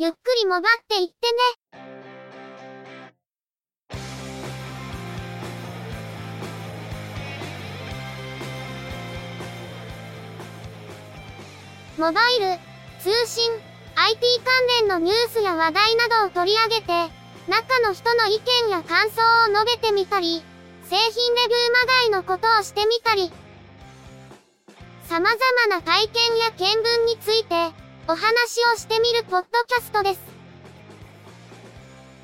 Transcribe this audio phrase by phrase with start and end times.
[0.00, 1.38] ゆっくりもばっていってね。
[11.98, 12.60] モバイル、
[13.00, 13.50] 通信、
[13.96, 16.92] IT 関連のニュースや話題などを取り上げて、
[17.48, 19.20] 中の人の意見や感想
[19.50, 20.44] を述べてみたり、
[20.84, 23.32] 製品レビューまがいのことをしてみたり、
[25.08, 28.22] 様々な体験や見聞について、お話
[28.74, 30.20] をしてみるポッドキャストです。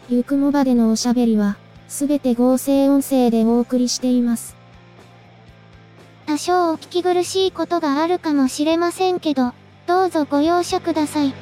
[0.08, 4.56] ゆくもばでのおしゃべりは、すべて合成音声でお送りしています。
[6.24, 9.52] 多少お聞き苦しいことがあるかもしれませんけど、
[9.86, 11.34] どうぞご容赦ください。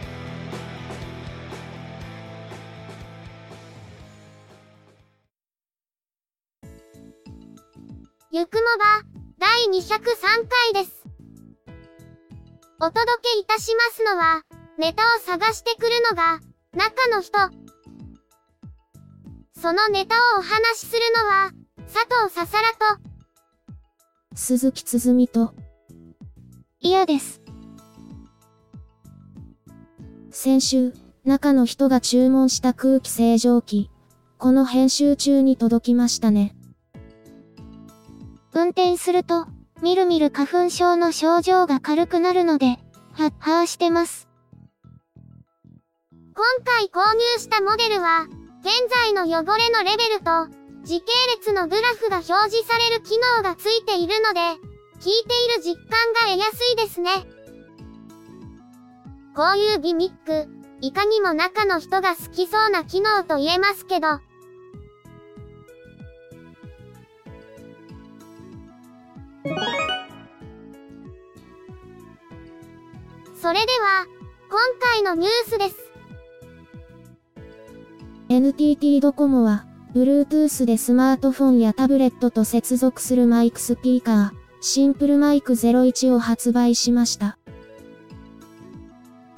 [8.33, 9.05] ゆくもば、
[9.39, 9.87] 第203
[10.73, 11.12] 回です。
[12.85, 13.05] お届
[13.35, 14.43] けいたしますのは、
[14.77, 16.41] ネタを探してくるのが、
[16.77, 17.39] 中の人。
[19.55, 21.53] そのネタをお話しするのは、
[21.87, 23.01] 佐藤ささらと、
[24.35, 25.55] 鈴木つづみと、
[26.81, 27.41] 嫌です。
[30.33, 30.93] 先週、
[31.25, 33.93] 中の人が注文した空気清浄機、
[34.39, 36.57] この編集中に届きましたね。
[38.53, 39.47] 運転すると、
[39.83, 42.79] みるみる花粉症の症状が軽くなるので、
[43.15, 44.29] はっはーしてます。
[46.13, 48.29] 今回購入したモデルは、
[48.61, 50.47] 現在の汚れのレベルと、
[50.85, 54.61] 時系列のグラフが表示される機能がついているので、効
[55.01, 57.11] いている実感が得やすいですね。
[59.35, 60.49] こういうギミック、
[60.81, 64.21] いかにも中の人が好きそうな機能と言えますけど、
[73.43, 74.07] それでは、
[74.49, 75.75] 今回のニュースです。
[78.29, 87.37] NTT ドコモは、Bluetooth でスマートフォンやタブレットと接続するマイクスピーカー、シンプルマイク01を発売しました。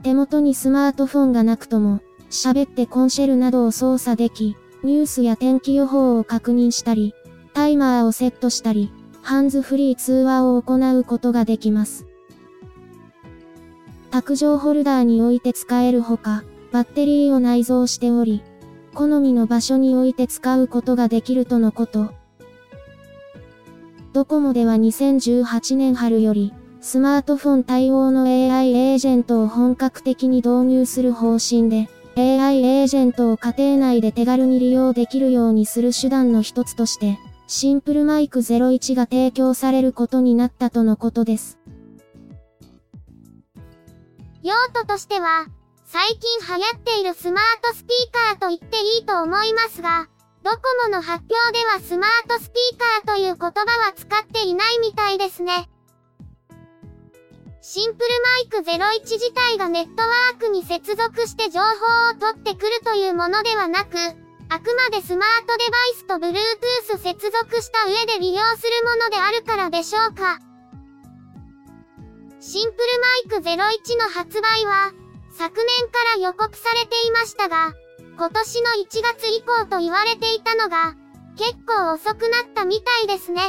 [0.02, 7.14] 手元にスマートフォンがなくとも、喋ってコンシェルなどを操作でき、ニュースや天気予報を確認したり、
[7.54, 12.04] タイマーをセットしたり、ハンズフリー通話を行うことができます。
[14.14, 18.44] 卓上ホルダーに置いて使えるほか、バッテリーを内蔵しており、
[18.94, 22.12] 好みの場所に置いて使うことができるとのこと。
[24.12, 41.58] ドコモでは2018年春より、スマートフォン対応の AI エージェントを本格的に導入する方針で、AI エージェントを家庭内で手軽に利用できるようにする手段の一つとして、シンプルマイク01が提供されることになったとのことです。
[44.44, 45.46] 用途としては、
[45.86, 50.06] 最近流行っているスマートスピーカーと言っていいと思いますが、
[50.42, 55.70] ドコモの発表ではスマートスピーカーという言葉は使っていないみたいですね。
[57.62, 58.08] シンプル
[58.52, 63.96] マイク01自体がネットワークに接続して情報を取ってくるというものではなく、
[64.50, 70.38] あくまでスマートデバイスと Bluetooth 接続した上で利用するものであるからでしょうか。
[72.46, 72.76] シンプル
[73.32, 74.92] マイク01の発売は、
[75.30, 77.72] 昨年から予告されていましたが、
[78.18, 80.94] 今年の1月以降と言われていたのが、
[81.38, 83.40] 結構遅くなったみたいですね。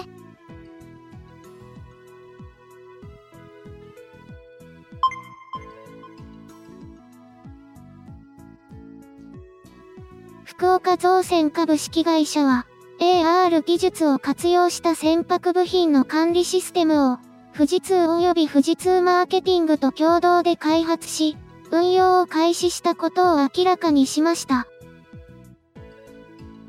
[10.45, 12.66] 福岡造船株式会社は、
[13.01, 17.25] AR 技術を活用した船舶部品の管理システムを
[17.55, 21.38] 富士通及び富士通マーケティングと共同で開発し、
[21.71, 24.67] 運用を開始したことを明らかにしました。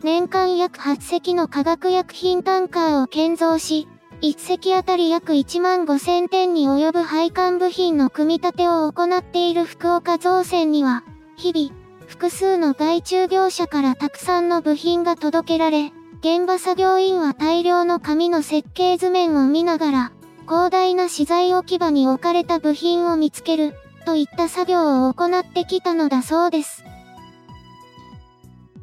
[0.05, 3.89] 年間約8隻の化学薬品タンカーを建造し、
[4.23, 11.03] 1隻あたり約1万5000点に及ぶ配管部品の組み立てを行っている福岡造船には、
[11.35, 11.75] 日々、
[12.07, 20.13] 複数の外注業者からたくさんの部品が届けられ、現場作業員は大量の紙の設計図面を見ながら、
[20.47, 26.85] 広大な資材置き場に置かれた部品を見つける、といった作業を行ってきたのだそうです。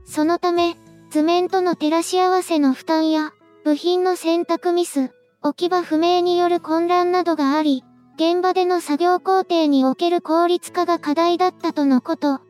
[0.05, 0.75] そのため、
[1.09, 3.31] 図面との照らし合わせの負担や、
[3.63, 5.11] 部品の選択ミス、
[5.41, 7.83] 置き場不明による混乱などがあり、
[8.15, 12.41] 現場での作業工程における効率化が課題だったとのこと。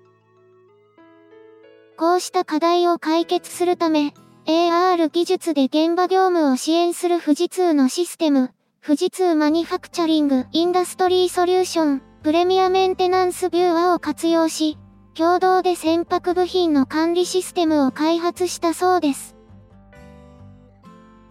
[1.98, 4.14] こうした課題を解決するため、
[4.46, 8.52] AR 技術で現場業務を支援する富士通のシステム、
[8.86, 14.78] 富士通マニファクチャリングインダストリーソリューションプレミアメンテナンスビューアを活用し、
[15.14, 19.38] 共同で船舶部品の管理システムを開発したそうです。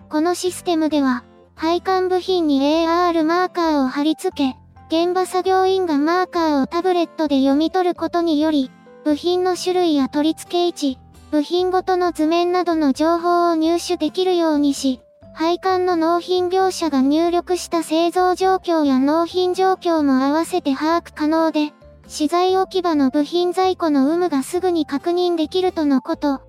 [0.08, 4.56] このシステムでは、配管部品に AR マーカーを貼り付け、
[4.88, 8.70] 現場作業員がマーカーをタブレットで読み取ることにより、
[9.04, 10.99] 部品の種類や取り付け位置、
[11.31, 15.01] 部品ごとの図面などの情報を入手できるようにし、
[15.34, 21.73] 配管の納品業者が入力した製造状況や納品状況も合わせて把握可能で、
[22.06, 26.43] 資材置き場の部品在庫の有無がすぐに確認できるとのこと。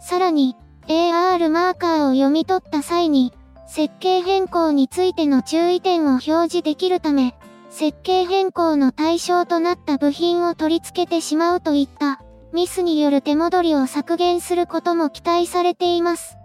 [0.00, 3.32] さらに、AR マーカーを読み取った際に、
[3.66, 7.34] 設計変更についての注意点を表示できるため、
[7.70, 12.20] 設計変更の対象となった部品を取り付けてしまうといった
[12.52, 16.36] ミスによる手戻りを削減することも期待されています。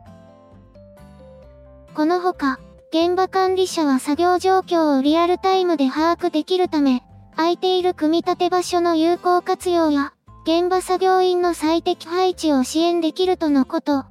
[1.96, 2.60] このほか、
[2.92, 7.04] 現場管理者は作業状況をリアルタイムで把握できるため、
[7.36, 10.14] 空いている組み立て場所の有効活用や、
[10.44, 14.06] 現場作業員の最適配置を支援できるとのこと。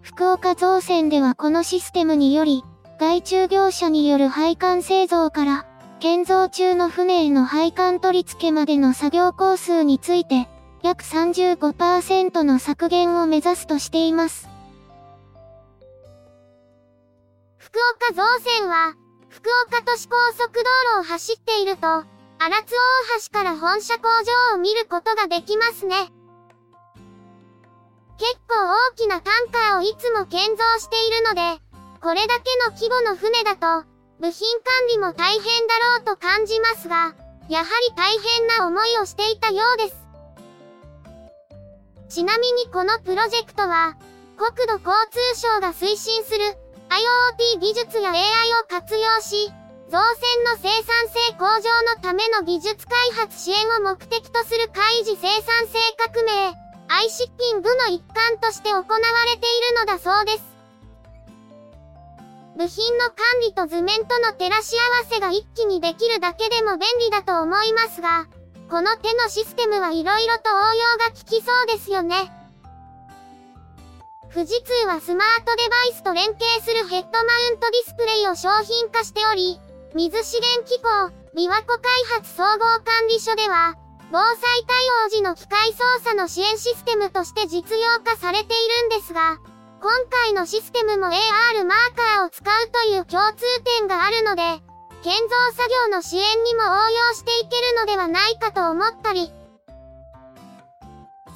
[0.00, 2.64] 福岡造船ではこのシステムにより、
[2.98, 5.66] 外注業者による配管製造から、
[6.00, 10.48] 建造中の船への配管取り付けまでの作業工数について、
[10.82, 14.51] 約35%の削減を目指すとしています。
[17.72, 18.94] 福岡造船は、
[19.30, 20.60] 福岡都市高速道
[20.96, 22.04] 路を走っていると、荒
[22.64, 24.08] 津大橋から本社工
[24.50, 25.96] 場を見ることができますね。
[28.18, 28.60] 結構
[28.90, 31.62] 大きなタンカーをいつも建造しているので、
[32.02, 33.88] これだけの規模の船だと、
[34.20, 37.14] 部品管理も大変だろうと感じますが、
[37.48, 39.96] やはり大変な思いをしていたようです。
[42.10, 43.96] ちなみにこのプロジェクトは、
[44.36, 46.61] 国土交通省が推進する
[46.92, 49.48] IoT 技術や AI を活用し、
[49.88, 56.54] 造船の生産性向上のための技術開発支援を目的とする海事生産性革命、
[56.88, 60.44] アイシッピングの一環として行われているのだそうです。
[62.58, 68.26] 部品の管理と図面との照らし合わせが一気にできるだけでも便利だと思いますが、
[68.68, 72.41] この手のシステムはいろいろと応用が効きそうですよね。
[74.32, 77.20] 富士通はスマートデバイスと連携するヘッドマ
[77.52, 79.60] ウントディスプレイを商品化しており、
[79.92, 83.76] 水資源機構、琵琶湖開発総合管理所では、
[84.10, 89.36] 防災対応時の機械操作の支援システムとして実用化されているんですが、
[89.84, 93.44] 今回のシステムも AR マーカーを使うという共通
[93.80, 94.42] 点があるので、
[95.02, 99.30] 建造作業の支援にも応用していけるのではないかと思ったり、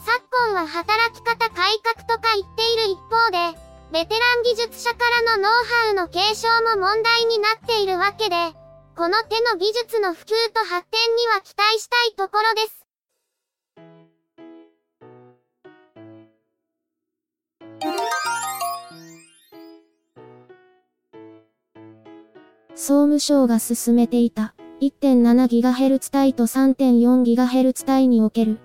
[0.07, 3.59] 昨今は働き方改革とか言っている一方で、
[3.93, 8.37] ベテラン技術者からのノウハウの継承も問題になっているわけで、
[8.97, 12.87] この手の技術の普及と発展には期待したいところです。
[22.77, 28.61] 総務省が進めていた 1.7GHz 帯と 3.4GHz 帯における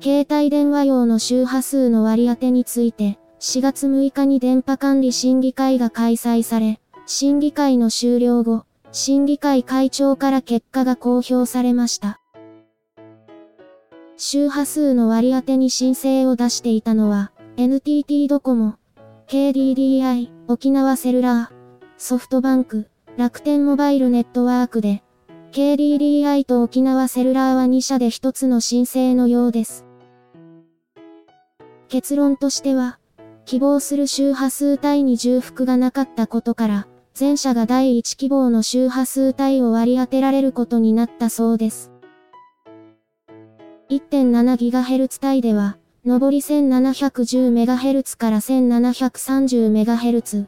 [0.00, 12.20] 携帯電話用の周波数の割り当てについて4月6日に電波管理審議会が開催され、審議会の終了後、審議会会長から結果が公表されました。
[14.16, 18.76] 周波数の割り当てに申請を出していたのは、NTT ドコモ、
[19.28, 21.54] KDDI、沖縄セルラー、
[21.98, 25.02] ソフトバンク、楽天モバイルネットワークで、
[25.52, 29.84] KDDI と沖縄セルラーは2社で1つの申請のようです。
[31.94, 32.98] 結論としては、
[33.44, 41.92] 希望する周波数帯に重複がなかったことから、全社が第1希望の周波数帯を割り当てられることになったそうです。
[43.90, 50.46] 1.7GHz 帯では、上り 1710MHz から 1730MHz、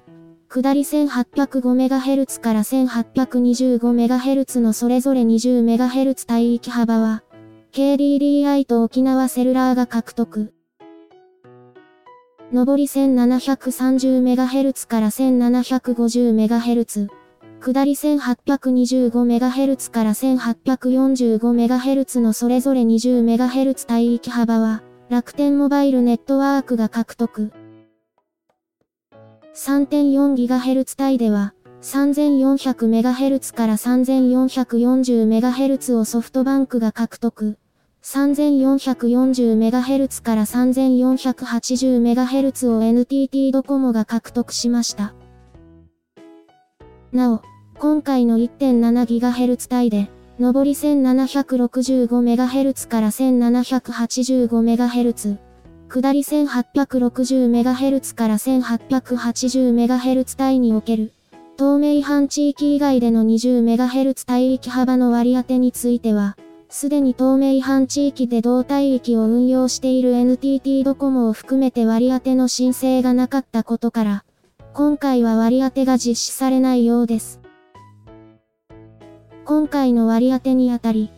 [0.48, 7.22] 下り 1805MHz から 1825MHz のそれぞれ 20MHz 帯域幅は、
[7.70, 10.55] KDDI と沖縄セルラーが獲得。
[12.52, 17.08] 上り 1730MHz から 1750MHz、
[17.60, 27.50] 下り 1825MHz から 1845MHz のそれぞれ 20MHz 帯域幅は、楽天モバイルネットワークが獲得。
[29.54, 37.58] 3.4GHz 帯では、3400MHz から 3440MHz をソフトバンクが獲得。
[38.06, 45.12] 3440MHz から 3480MHz を NTT ドコモが獲得しました。
[47.10, 47.42] なお、
[47.80, 50.08] 今回の 1.7GHz 帯で、
[50.38, 55.38] 上り 1765MHz から 1785MHz、
[55.88, 61.12] 下り 1860MHz から 1880MHz 帯における、
[61.56, 66.36] 透明範地域以外での 20MHz 帯域幅の割り当てについては、
[66.76, 74.24] すでに透明範地域で同帯域を運用している NTT ドコモを含めて割り当ての申請がなかったことから、
[74.74, 77.40] 今回は割り当てが実施されないようです。
[79.46, 81.10] 今回の割り当てにあたり、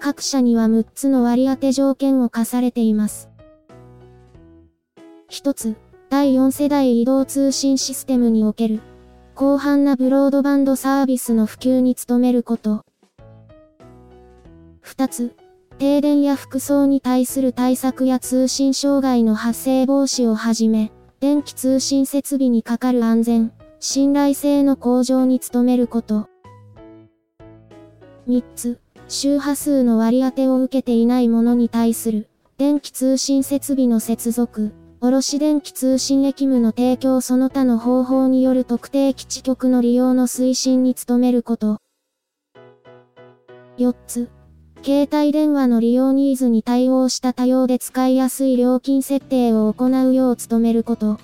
[0.00, 3.30] 各社には6つの割り当て条件を課されています。
[5.30, 5.76] 1つ、
[6.10, 8.80] 第4世代移動通信システムにおける、
[9.38, 12.84] 広範なブロードバンドサービスの普及に努めること。
[14.84, 15.34] 2つ、
[15.78, 26.28] 停電や服装に対する対策や通信障害の発生防止をはじめ、電気通信設備にかかる安全、信頼性の向上に努めること。
[28.28, 41.78] 3つ、周波数の割り当てを受けていないものに対する、電気通信設備の接続、卸電気通信駅務の提供その他の方法による特定基地局の利用の推進に努めること。
[43.76, 44.30] 4つ、
[44.84, 51.18] 携帯電話の利用ニーズに対応した多様で使いやすい料金設定を行うよう努めること。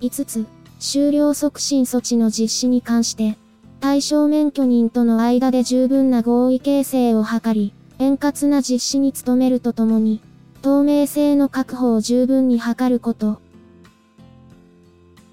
[0.00, 0.46] 5つ、
[0.80, 3.36] 終了促進措置の実施に関して、
[3.80, 10.22] 対象免許人との間で十分な合意形成を図り、円滑な実施に努めるとともに、
[10.62, 13.42] 透明性の確保を十分に図ること。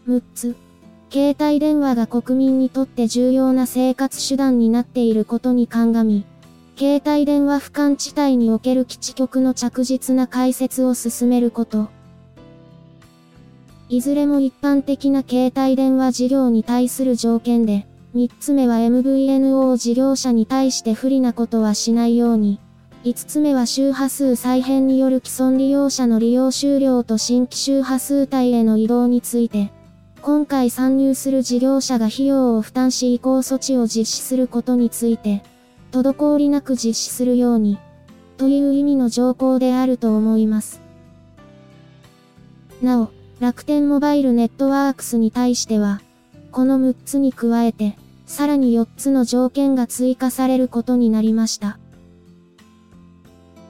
[0.05, 0.55] 6つ、
[1.15, 6.25] 携帯電話が国民にとって重要な生活手段になっていることに鑑み、
[6.77, 11.87] 携帯電話俯瞰地帯における基地局の着実な開設を進めること。
[13.87, 22.59] いずれも一般的な携帯電話事業に対する条件で、3つ目は MVNO 事業者に対して不利なことはしないように。
[23.05, 29.71] 5つ目は周波数再編による既存利用者の利用終了と新規周波数帯への移動について、
[30.25, 35.43] 今回参入する事業者が費用を負担し移行措置を実施することについて、
[35.91, 37.77] 滞りなく実施するように、
[38.37, 40.81] という意味の条項であると思います。
[42.81, 46.01] なお、楽天モバイルネットワークスに対しては、
[46.51, 51.77] この6つに加えて、さらに4つの条件が追加されることになりました。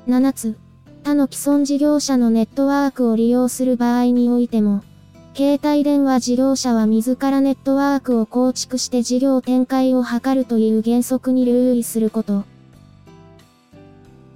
[0.07, 0.57] 7つ、
[1.03, 4.83] 他の既存事業者のネットワークを利用する場合においても、
[5.37, 12.45] 携帯電話事業者は自らネットワークを構築して事業展開を図るという原則に留意すること。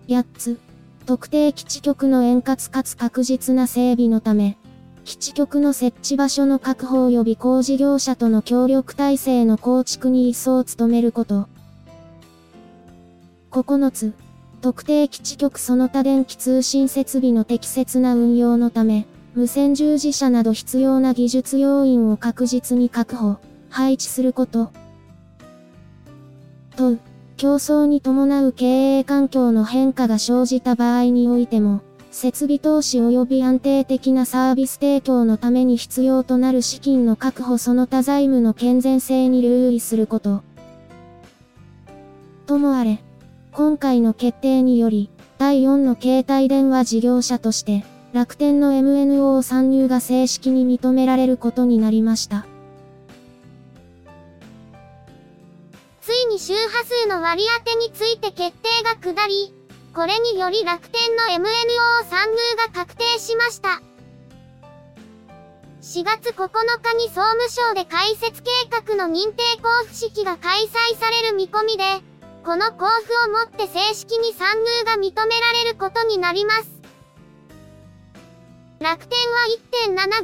[0.10, 0.60] 8つ、
[1.06, 4.58] 特定基地局の円滑かつ確実な整備のため、
[5.06, 11.48] 基地局の設置場所の確保及び工事業者との協力体制の構築に一層努めること。
[13.52, 14.14] 9つ、
[14.62, 23.38] 特定基地局その他電気通信設備の適切な運用のため、無線従事者など必要な技術要員を確実に確保、
[23.70, 24.72] 配置すること。
[26.76, 27.00] 問う、
[27.38, 31.82] 競争に伴う経営環境の変化が生じた場合においても、
[32.12, 40.42] 設備投資及び安定的なサービス提供のために必要となる資金の確保その他財務の健全性に留意すること。
[42.48, 43.00] ともあれ、
[43.52, 52.48] 今回の決定により、第4の携帯電話事業者として、楽天の MNO 参入が正式に認められることになりました。
[56.02, 59.54] ついに周波数の割り当てについて決定が下り、
[59.94, 63.80] これにより楽天の MNO 参入が確定しました。
[65.82, 66.50] 4月9
[66.82, 71.84] 日に総務省で開設計画の認定交付式が開催される見込みで、
[72.44, 76.79] この交付をもって正式に参入が認められることになります。
[78.80, 79.44] 楽天は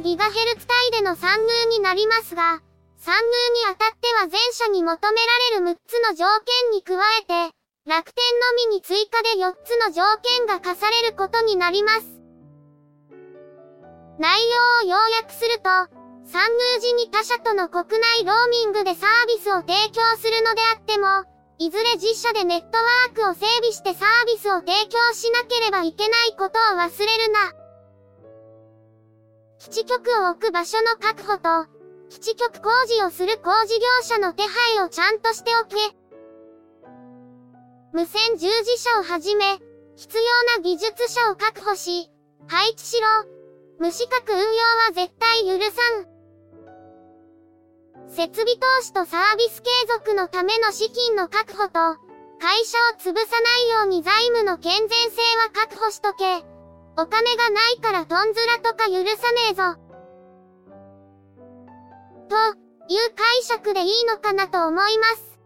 [0.00, 2.62] 帯での参入になりますが、
[2.96, 5.16] 参入にあたっては全社に求め
[5.52, 6.24] られる6つの条
[6.64, 12.18] 件に加えて、楽天のみに追加で4つの条件が課されることになります。
[14.18, 14.40] 内
[14.82, 15.68] 容を要約すると、
[16.24, 21.06] 参入時に他社との国内ローミングでサービスを提供するのであっても、
[21.58, 27.52] いずれ実社でネットワークを整備してサービスを提供しなければいけないことを忘れるな。
[29.66, 31.66] 基地局を置く場所の確保と、
[32.08, 35.74] 基地局工事をする工事業者の手配をちゃんとしておけ。
[37.92, 39.58] 無線従事者をはじめ、
[39.96, 42.08] 必要な技術者を確保し、
[42.46, 43.08] 配置しろ。
[43.80, 46.06] 無資格運用は絶対許さん。
[48.08, 51.72] 設備投資とサービス継続のための資金の確保と、
[52.38, 56.55] 会社を潰さないように財務の健全性は確保しとけ。
[56.98, 59.74] お金がないからトンズラとか許さねえぞ。
[62.28, 62.34] と
[62.88, 65.38] いう解釈でいいのかなと思います。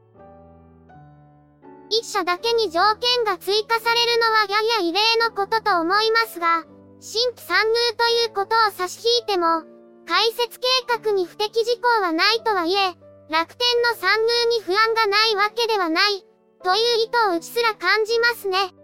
[1.90, 6.64] 一社だけに条件が追加されるのはやや異例のことと思いますが、
[7.00, 9.64] 新規参入ということを差し引いても、
[10.06, 10.68] 開設計
[11.02, 12.94] 画に不適事項はないとはいえ、
[13.28, 16.24] 楽天の参入に不安がないわけではない、
[16.62, 18.79] という意図をうちすら感じますね。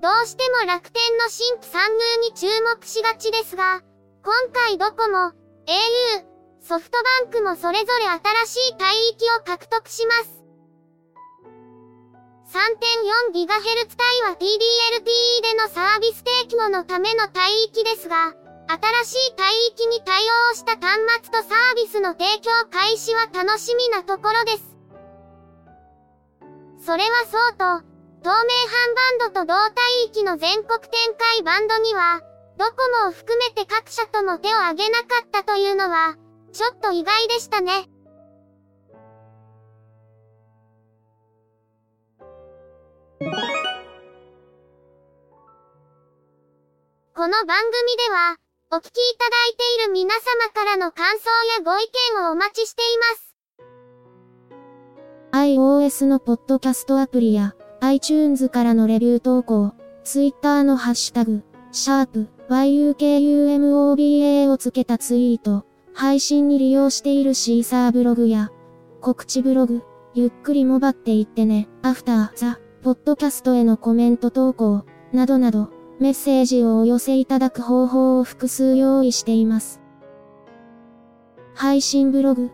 [0.00, 3.82] どうしても楽天の新規参入に注目しがちですが、
[4.22, 5.34] 今回ドコモ、au、
[6.60, 8.06] ソフトバンクもそれぞれ
[8.46, 10.38] 新しい帯域を獲得します。
[12.48, 18.34] 3.4GHz 帯は TD-LTE でのサービス提供のための帯域ですが、
[18.68, 24.76] 新しい帯域に対応した端末とサービスの提供開始は楽しみなところです。
[26.86, 27.87] それはそうと、
[28.22, 29.74] 透明版バンドと同帯
[30.06, 32.20] 域の全国展開バンドには、
[32.56, 32.72] ドコ
[33.04, 36.16] モを含めて各社とも手を挙げなかったというのは、
[36.52, 37.88] ちょっと意外でしたね。
[47.14, 48.36] この番組では、
[48.70, 50.20] お聞きいただいている皆様
[50.52, 51.84] からの感想やご意
[52.14, 53.28] 見をお待ちしています。
[55.32, 59.72] iOS のポッドキャストアプリや iTunes からのレビュー投稿、
[60.04, 68.50] Twitter のハッシュタグ、シャープ yukumoba をつけたツイート、配信に利用しているシーサーブログや、
[69.00, 69.82] 告知ブログ、
[70.14, 75.70] ゆっくりもばっていってね、アフター、ザ、ポッドキャストへのコメント投稿、などなど、
[76.00, 79.80] メッセージをお寄せいただく方法を複数用意しています。
[81.54, 82.50] 配信ブログ、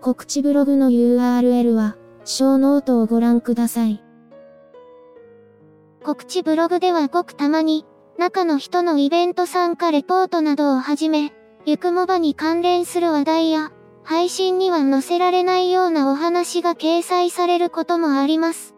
[0.00, 4.03] 告知ブログの URL は、ショーノートをご覧ください。
[6.04, 7.86] 告知ブログではごくたまに、
[8.18, 11.32] 中の人のイベント参加レポートなどをはじめ、
[11.64, 18.74] ゆくもばに関連する話題や、配信には載せられないようなお話が掲載されることもあります。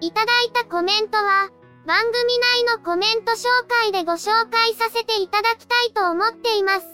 [0.00, 1.48] いただいたコメントは、
[1.86, 6.86] 番組内のコメント紹介でご紹介させていただきたいと思っています。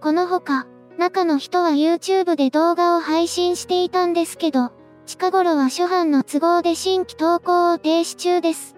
[0.00, 0.66] このほか、
[0.96, 4.72] 中の人は YouTube で動画を配信していたんですけど、
[5.06, 8.76] 近頃は初版の都合で新規投稿を停止中です。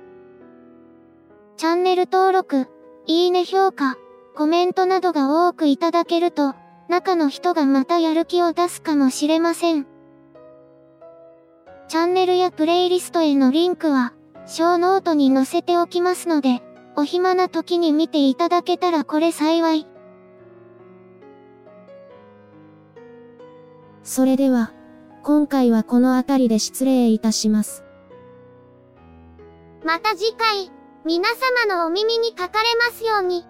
[1.57, 2.67] チャンネル登録、
[3.07, 3.97] いいね評価、
[4.35, 6.55] コメントなどが多くいただけると、
[6.89, 9.87] 中の人がまたやる気を出すかもしれません。
[11.89, 14.15] チャンネルやプレイリストへのリンクは、
[14.47, 16.63] ショーノートに載せておきますので、
[16.97, 19.87] お暇な時に見ていただけたらこれ幸い。
[24.03, 24.73] それでは。
[25.25, 27.83] 今回はこの辺りで失礼いたします。
[29.83, 30.71] また次回、
[31.07, 33.47] 皆様のお耳にかかれますように。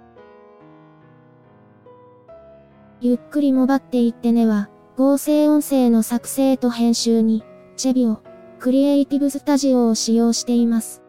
[3.00, 7.42] ゆっくりもばっていってねは、合成音声の作成と編集に、
[7.74, 8.20] チェビオ、
[8.60, 11.02] クリエイティブスタジオを使用しています。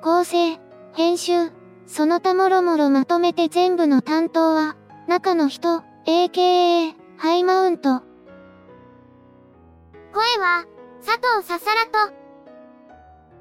[0.00, 0.58] 構成、
[0.94, 1.50] 編集、
[1.86, 4.76] その他もろもろまとめて全部の担当は、
[5.08, 8.11] 中の人、AKA、ハイマウント。
[10.12, 10.66] 声は、
[11.04, 12.12] 佐藤ささらと、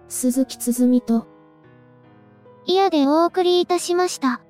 [0.08, 1.28] 鈴木つづみと、
[2.66, 4.42] イヤでお送りいたしました。